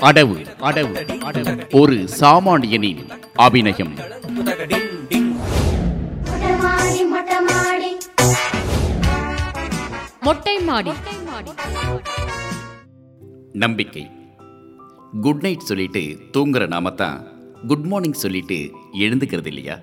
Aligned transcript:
அடவு 0.00 0.36
அடவு 0.60 0.94
அடவு 1.28 1.70
ஒரு 1.72 2.08
சாமானியனின் 2.20 3.10
அபிநயம். 3.34 3.94
மொட்டை 10.20 10.58
மாடி. 10.58 10.90
நம்பிக்கை. 13.52 14.10
குட் 15.20 15.40
நைட் 15.40 15.60
சொல்லிட்டு 15.60 16.18
தூங்குற 16.32 16.66
நாம 16.66 16.90
தான் 16.90 17.26
குட் 17.66 17.84
மார்னிங் 17.84 18.12
சொல்லிட்டு 18.12 18.70
எழுந்துக்கிறது 18.92 19.46
இல்லையா 19.46 19.78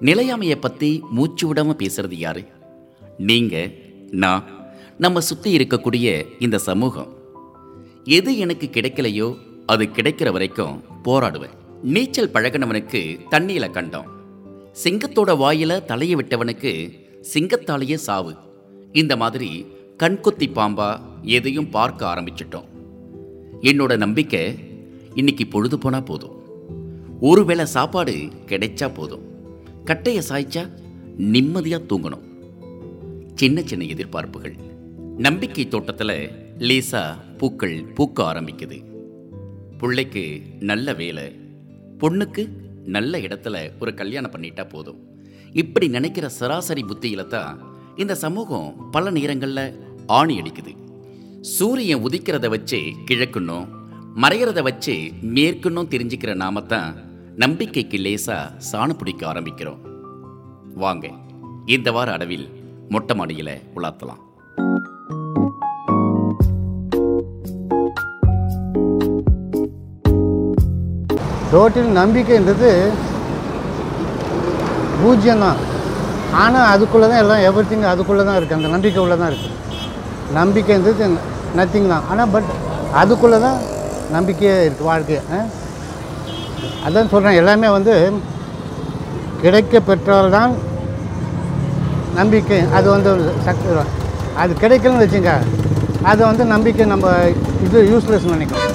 நிலையாமையை 0.00 0.56
பற்றி 0.60 1.02
மூச்சு 1.10 1.52
விடாம 1.52 1.74
பேசுறது 1.82 2.12
யாரு? 2.12 2.44
நீங்க 3.18 3.70
நான் 4.10 4.44
நம்ம 4.98 5.20
சுற்றி 5.20 5.56
இருக்கக்கூடிய 5.56 6.26
இந்த 6.38 6.58
சமூகம். 6.58 7.23
எது 8.04 8.38
எனக்கு 8.38 8.68
கிடைக்கலையோ 8.72 9.36
அது 9.66 9.84
கிடைக்கிற 9.84 10.32
வரைக்கும் 10.32 10.82
போராடுவேன். 11.04 11.54
நீச்சல் 11.82 12.30
பழகினவனுக்கு 12.30 13.18
தண்ணியில 13.30 13.70
கண்டோம். 13.70 14.04
சிங்கத்தோட 14.84 15.36
வாயில 15.36 15.84
தலையை 15.84 16.16
விட்டவனுக்கு 16.16 16.90
சிங்கத்தாலேயே 17.34 17.94
சாவு. 17.94 18.34
இந்த 18.92 19.16
மாதிரி 19.16 19.66
கண்கொத்தி 19.98 20.50
பாம்பா 20.52 20.98
எதையும் 21.22 21.70
பார்க்க 21.70 22.06
ஆரம்பிச்சிட்டோம். 22.06 22.64
என்னோட 23.60 23.96
நம்பிக்கை 23.96 24.58
இன்னைக்கு 25.14 25.46
பொழுது 25.46 25.78
போனா 25.78 26.00
போதும். 26.00 26.42
ஒருவேளை 27.20 27.66
சாப்பாடு 27.66 28.14
கிடைச்சா 28.46 28.94
போதும். 28.94 29.22
கட்டையை 29.84 30.22
சாய்ச்சா 30.28 30.68
நிம்மதியாக 31.16 31.84
தூங்கணும். 31.84 32.22
சின்ன 33.34 33.62
சின்ன 33.62 33.84
எதிர்பார்ப்புகள். 33.84 34.54
நம்பிக்கை 35.18 35.68
தோட்டத்தில் 35.68 36.30
லேசாக 36.68 37.20
பூக்கள் 37.38 37.76
பூக்க 37.96 38.18
ஆரம்பிக்குது. 38.30 38.76
பிள்ளைக்கு 39.78 40.22
நல்ல 40.60 40.92
வேலை 40.92 41.24
பொண்ணுக்கு 42.00 42.42
நல்ல 42.84 43.18
இடத்துல 43.18 43.56
ஒரு 43.80 43.94
கல்யாணம் 43.94 44.30
பண்ணிட்டா 44.30 44.64
போதும். 44.68 45.00
இப்படி 45.62 45.88
நினைக்கிற 45.88 46.28
சராசரி 46.28 46.82
புத்தியில 46.82 47.26
தான் 47.26 47.52
இந்த 47.96 48.14
சமூகம் 48.14 48.90
பல 48.90 49.10
நேரங்களில் 49.10 49.66
ஆணி 50.06 50.40
அடிக்குது. 50.40 50.72
சூரியன் 51.40 52.04
உதிக்கிறத 52.04 52.48
வச்சு 52.48 52.80
கிழக்குன்னும் 53.10 53.66
மறையிறத 54.16 54.62
வச்சு 54.62 54.96
மேற்குன்னும் 55.36 55.92
தெரிஞ்சுக்கிற 55.94 56.34
நாம 56.34 56.62
தான் 56.62 56.92
நம்பிக்கைக்கு 57.36 57.98
லேசாக 57.98 58.52
சாணம் 58.70 59.00
பிடிக்க 59.00 59.32
ஆரம்பிக்கிறோம். 59.32 59.82
வாங்க 60.74 61.06
இந்த 61.66 61.90
வார 61.92 62.12
அளவில் 62.12 62.46
மொட்டை 62.88 63.16
மாடியில் 63.16 63.56
உலாத்தலாம். 63.76 64.22
ரோட்டில் 71.54 71.90
நம்பிக்கைன்றது 72.00 72.70
பூஜ்ஜியம்தான். 75.00 75.60
ஆனால் 76.42 76.68
அதுக்குள்ளே 76.74 77.06
தான் 77.10 77.22
எல்லாம் 77.24 77.42
எவ்ரி 77.48 77.64
திங் 77.70 77.90
அதுக்குள்ளே 77.92 78.24
தான் 78.28 78.38
இருக்குது 78.38 78.58
அந்த 78.58 78.70
நம்பிக்கை 78.74 79.00
உள்ளே 79.04 79.16
தான் 79.22 79.30
இருக்குது 79.32 79.60
நம்பிக்கைன்றது 80.38 81.06
நத்திங் 81.58 81.92
தான். 81.94 82.06
ஆனால் 82.12 82.32
பட் 82.34 82.48
அதுக்குள்ளே 83.00 83.38
தான் 83.46 83.58
நம்பிக்கையே 84.16 84.54
இருக்குது 84.66 84.88
வாழ்க்கை. 84.90 85.18
அதான் 86.86 87.12
சொல்கிறேன் 87.12 87.38
எல்லாமே 87.42 87.68
வந்து 87.76 87.94
கிடைக்க 89.44 89.80
பெற்றால்தான் 89.88 90.52
நம்பிக்கை. 92.18 92.58
அது 92.78 92.86
வந்து 92.94 93.10
சக்தி 93.46 93.68
அது 94.42 94.52
கிடைக்கலன்னு 94.62 95.04
வச்சுங்க 95.04 95.32
அது 96.10 96.20
வந்து 96.30 96.44
நம்பிக்கை 96.54 96.84
நம்ம 96.94 97.08
இது 97.66 97.78
யூஸ்லெஸ் 97.92 98.32
நினைக்கிறோம். 98.34 98.74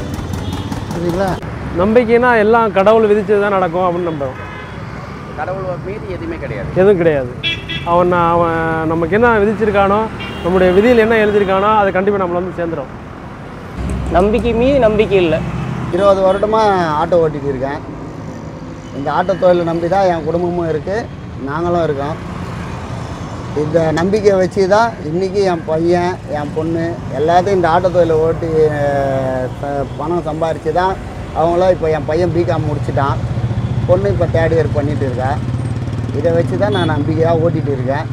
சரிங்களா 0.92 1.30
நம்பிக்கைனா 1.78 2.30
எல்லாம் 2.44 2.74
கடவுள் 2.78 3.10
விதிச்சது 3.10 3.42
தான் 3.44 3.56
நடக்கும் 3.58 3.86
அப்படின்னு 3.88 4.10
நம்புறோம். 4.12 4.40
கடவுள் 5.40 5.66
மீதி 5.88 6.06
எதுவுமே 6.16 6.38
கிடையாது. 6.44 6.70
எதுவும் 6.80 7.00
கிடையாது. 7.02 7.32
அவன் 7.92 8.16
அவன் 8.34 8.90
நமக்கு 8.92 9.16
என்ன 9.18 9.28
விதிச்சிருக்கானோ 9.44 10.00
நம்முடைய 10.44 10.70
விதியில் 10.78 11.04
என்ன 11.04 11.20
எழுதியிருக்கானோ 11.24 11.70
அது 11.82 11.90
கண்டிப்பாக 11.98 12.22
நம்மளை 12.24 12.40
வந்து 12.42 12.58
சேர்ந்துடும் 12.60 12.92
நம்பிக்கை 14.18 14.54
மீது 14.62 14.78
நம்பிக்கை 14.88 15.18
இல்லை. 15.24 15.40
இருபது 15.96 16.20
வருடமாக 16.26 16.90
ஆட்டோ 17.02 17.20
ஓட்டிகிட்டு 17.24 17.52
இருக்கேன். 17.54 17.80
இந்த 18.98 19.08
ஆட்டோ 19.18 19.34
தொழிலை 19.44 19.66
நம்பி 19.72 19.88
தான் 19.96 20.10
என் 20.14 20.28
குடும்பமும் 20.28 20.72
இருக்குது 20.74 21.08
நாங்களும் 21.50 21.86
இருக்கோம். 21.88 22.18
இந்த 23.62 23.78
நம்பிக்கையை 24.00 24.36
வச்சு 24.40 24.64
தான் 24.74 24.90
இன்றைக்கி 25.10 25.42
என் 25.52 25.64
பையன் 25.70 26.12
என் 26.40 26.52
பொண்ணு 26.58 26.84
எல்லாத்தையும் 27.20 27.58
இந்த 27.60 27.70
ஆட்டோ 27.76 27.90
தொழிலை 27.96 28.18
ஓட்டி 28.26 28.50
பணம் 30.00 30.28
சம்பாரித்து 30.28 30.74
தான் 30.82 30.96
அவங்களாம் 31.38 31.74
இப்போ 31.76 31.88
என் 31.98 32.08
பையன் 32.10 32.34
பிகாம் 32.36 32.68
முடிச்சுட்டான். 32.70 33.18
பொண்ணு 33.88 34.14
இப்போ 34.14 34.28
தேர்ட் 34.36 34.56
இயர் 34.56 34.76
பண்ணிகிட்டு 34.78 35.06
இருக்கா. 35.10 35.32
இதை 36.18 36.30
வச்சு 36.38 36.56
தான் 36.64 36.76
நான் 36.78 36.92
நம்பிக்கையாக 36.96 37.42
ஓட்டிகிட்டு 37.44 37.72
இருக்கேன். 37.76 38.08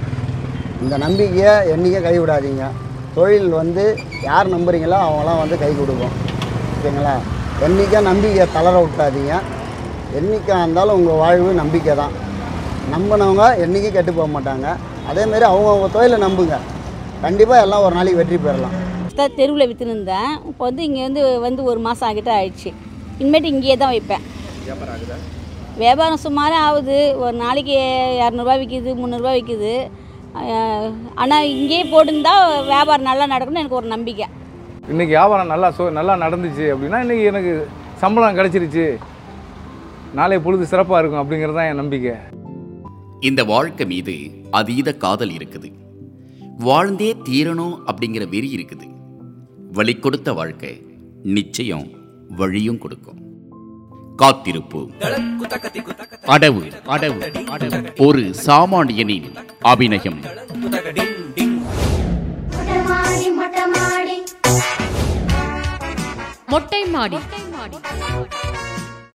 இந்த 0.85 0.95
நம்பிக்கையை 1.05 1.55
என்றைக்கும் 1.75 2.07
கைவிடாதீங்க. 2.07 2.65
தொழில் 3.17 3.51
வந்து 3.61 3.85
யார் 4.29 4.53
நம்புறீங்களோ 4.55 4.99
அவங்களாம் 5.05 5.43
வந்து 5.43 5.57
கை 5.63 5.71
கொடுக்கும். 5.81 6.15
ஓகேங்களா 6.75 7.15
என்றைக்கும் 7.67 8.09
நம்பிக்கையை 8.11 8.47
தளர 8.57 8.75
விட்டாதீங்க. 8.85 9.35
என்றைக்காக 10.19 10.63
இருந்தாலும் 10.65 10.97
உங்கள் 10.99 11.21
வாழ்வு 11.23 11.53
நம்பிக்கை 11.63 11.95
தான் 12.03 12.15
நம்பினவங்க 12.95 13.45
என்றைக்கும் 13.65 13.95
கெட்டு 13.97 14.13
போக 14.19 14.29
மாட்டாங்க. 14.35 14.67
அதேமாரி 15.11 15.47
அவங்கவுங்க 15.53 15.89
தொழிலை 15.95 16.19
நம்புங்க. 16.27 16.57
கண்டிப்பாக 17.25 17.65
எல்லாம் 17.67 17.85
ஒரு 17.87 17.95
நாளைக்கு 17.99 18.21
வெற்றி 18.23 18.39
பெறலாம். 18.47 18.77
தெருவில் 19.39 19.69
விற்றுருந்தேன் 19.69 20.33
இப்போ 20.49 20.63
வந்து 20.69 20.83
இங்கே 20.87 21.03
வந்து 21.07 21.23
வந்து 21.45 21.63
ஒரு 21.71 21.81
மாதம் 21.87 22.07
ஆகிட்ட 22.09 22.31
ஆயிடுச்சு. 22.39 22.71
இனிமேட்டு 23.21 23.53
இங்கேயே 23.55 23.77
தான் 23.83 23.93
வைப்பேன். 23.95 24.25
வியாபாரம் 25.83 26.23
சுமாரே 26.25 26.59
ஆகுது. 26.67 26.99
ஒரு 27.23 27.35
நாளைக்கு 27.45 27.77
இரநூறுபா 28.21 28.55
விற்கிது 28.61 28.91
முந்நூறுரூவா 29.01 29.33
விற்கிது 29.37 29.73
ஆனால் 31.23 31.51
இங்கேயே 31.57 31.85
போட்டிருந்தா 31.93 32.35
வியாபாரம் 32.71 33.09
நல்லா 33.11 33.27
நடக்கும்னு 33.33 33.63
எனக்கு 33.63 33.81
ஒரு 33.81 33.89
நம்பிக்கை. 33.95 34.27
இன்றைக்கி 34.93 35.13
வியாபாரம் 35.17 35.53
நல்லா 35.53 35.69
சோ 35.77 35.85
நல்லா 35.99 36.15
நடந்துச்சு 36.25 36.67
அப்படின்னா 36.73 36.99
இன்றைக்கி 37.05 37.25
எனக்கு 37.33 37.53
சம்பளம் 38.03 38.39
கிடச்சிருச்சு. 38.39 38.87
நாளைய 40.19 40.41
பொழுது 40.47 40.71
சிறப்பாக 40.73 41.01
இருக்கும் 41.01 41.23
அப்படிங்கிறது 41.23 41.59
தான் 41.59 41.71
என் 41.71 41.83
நம்பிக்கை. 41.83 42.15
இந்த 43.29 43.41
வாழ்க்கை 43.53 43.87
மீது 43.93 44.15
அதீத 44.61 44.89
காதல் 45.05 45.33
இருக்குது. 45.39 45.69
வாழ்ந்தே 46.69 47.11
தீரணும் 47.29 47.77
அப்படிங்கிற 47.91 48.25
வெறி 48.35 48.51
இருக்குது. 48.57 48.87
வழி 49.79 49.95
கொடுத்த 50.05 50.33
வாழ்க்கை 50.41 50.75
நிச்சயம் 51.39 51.87
வழியும் 52.29 52.79
கொடுக்கும். 52.79 53.25
காத்திருப்போம் 54.19 54.91
அடவு 56.23 56.73
அடவு 56.87 57.21
அடவு. 57.55 58.01
ஒரு 58.01 58.35
சாமானியனின் 58.47 59.37
அபிநயம். 59.61 60.21
மொட்டை 66.47 66.87
மாடி. 66.87 67.17